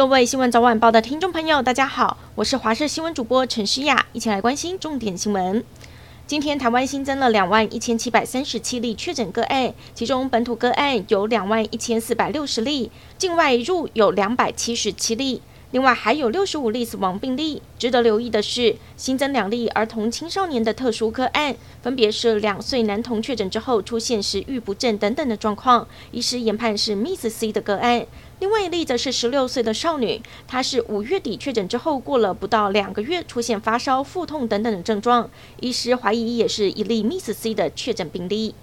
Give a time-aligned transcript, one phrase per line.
[0.00, 5.62] 各位新闻早晚报的听众朋友，大家好，我是华视新闻主播陈诗雅，一起来关心重点新闻。
[6.26, 15.42] 今天台湾新增了两万一千七百三十七例确诊个案，其中本土个案有两万一千四百六十例，境外入有两百七十七例。
[15.72, 17.62] 另外还有六十五例死亡病例。
[17.78, 28.06] 值得留意的是，新增两例儿童青少年的特殊个案，分别是两岁男童确诊之后出现食欲不振等等的状况，医师研判是 Miss C 的个案。
[28.40, 35.30] 另外一例则是十六岁的少女，她是五月底确诊之后过了不到两个月出现发烧、腹痛等等的症状，
[35.60, 38.54] 医师怀疑也是一例 Miss C 的确诊病例。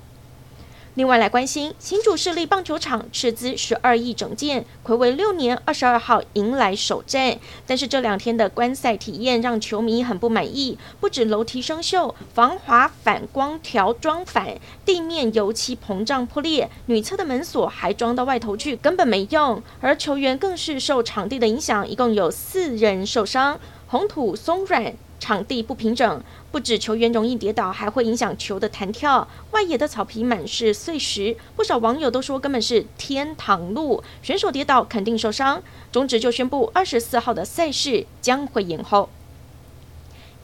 [0.98, 7.38] 另外来关心新竹市立棒球场斥资十二亿整建，睽违六年，二十二号迎来首战。
[7.68, 19.61] 但是这两天的观赛体验让球迷很不满意，不止楼梯生锈、防滑反光条装反、地面油漆膨胀破裂，女厕的门锁还装到外头去，根本没用。
[19.80, 24.95] 而球员更是受场地的影响，一共有四人受伤，红土松软。
[25.20, 29.28] 场地不平整，不止球员容易跌倒，还会影响球的弹跳。
[29.52, 35.62] 外野的草皮满是碎石，不少网友都说根本是天堂路，选手跌倒肯定受伤。
[35.92, 39.10] 中职就宣布二十四号的赛事将会延后。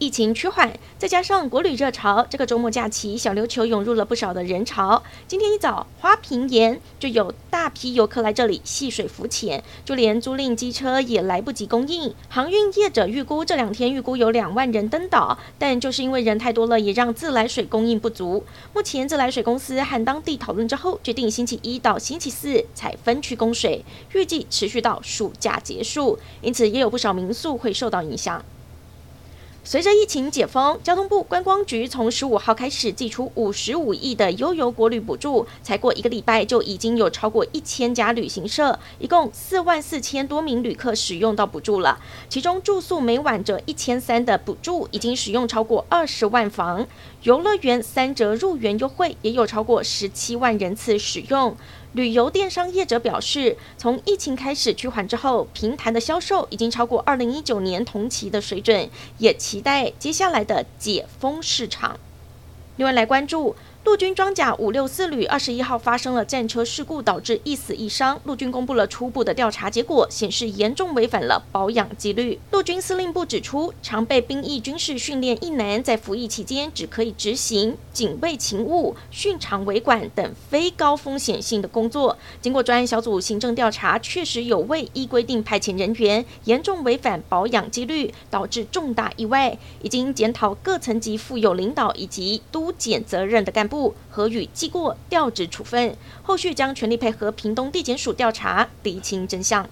[0.00, 5.00] 疫情趋缓，再加上国旅热潮，这个周末假期，小琉球涌入了不少的人潮。
[5.28, 12.12] 今天一早，花瓶岩就有大批游客来这里戏水浮潜，就连租赁机车也来不及供应。
[12.28, 18.44] 航运业者预估这两天预估有两万人登岛，但就是因为人太多了，也让自来水供应不足。
[18.74, 28.44] 目前自来水公司和当地讨论之后，决定星期一到星期四才分区供水，预计持续到暑假结束，因此也有不少民宿会受到影响。
[29.66, 41.98] 随着疫情解封，交通部观光局从十五号开始祭出五十五亿的悠游国旅补助，才过一个礼拜就已经有超过一千家旅行社，一共四万四千多名旅客使用到补助了。
[42.28, 46.86] 其中住宿每晚折一千三的补助已经使用超过二十万房，
[47.22, 51.56] 游乐园三折入园优惠也有超过十七万人次使用。
[51.94, 61.96] 旅游电商业者表示，从疫情开始趋缓之后，平台的销售已经超过二零一九年同期的水准，也期待接下来的解封市场。
[62.76, 63.54] 另外来关注。
[63.84, 68.18] 陆军装甲五六四旅二十一号发生了战车事故，导致一死一伤。
[68.24, 72.40] 陆军公布了初步的调查结果，显示严重违反了保养纪律。
[72.50, 82.16] 陆军司令部指出，常备兵役军事训练一男在服役期间只可以执行警卫勤务、训场维管等非高风险性的工作。
[82.40, 89.58] 经过专案小组行政调查，确实有未依规定派遣人员，严重违反保养纪律，导致重大意外。
[89.82, 93.73] 已经检讨各层级负有领导以及督检责任的干部。
[94.10, 99.68] 核予记过调职处分，后续将全力配合屏东地检署调查，厘清真相。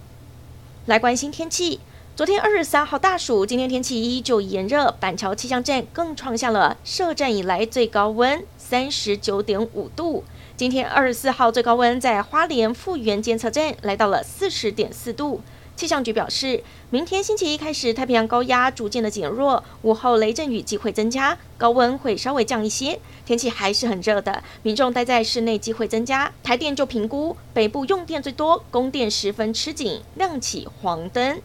[0.86, 1.80] 来关心天气，
[2.16, 10.24] 昨天二十三号大暑，今天天气依旧炎热，板桥气象站更创下了设站以来最高温三十九点五度。
[10.56, 15.40] 今天二十四号最高温在花莲富源监测站来到了四十点四度。
[15.76, 26.32] 气象局表示，明天星期一开始，太平洋高压逐渐的减弱，午后雷阵雨机会增加，高温会稍微降一些，天气还是很热的，民众待在室内机会增加。
[26.42, 31.40] 台电就评估，北部用电最多，供电十分吃紧，亮起黄灯。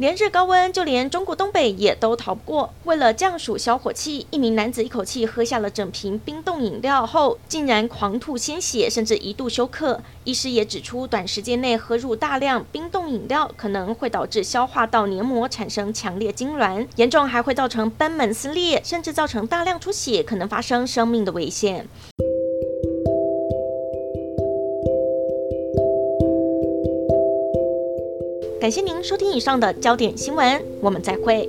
[0.00, 2.72] 连日高温，就连中国东北也都逃不过。
[2.84, 10.00] 为了降暑消火气，一名男子一口气喝下了整瓶冰冻饮料后，竟然狂吐鲜血，甚至一度休克。
[10.24, 21.86] 医师也指出，短时间内喝入大量冰冻饮料，可能会导致消化道黏膜产生强烈痉挛，严重还会造成贲门撕裂，甚至造成大量出血，可能发生生命的危险。
[28.60, 31.48] 感谢您收听以上的焦点新闻，我们再会。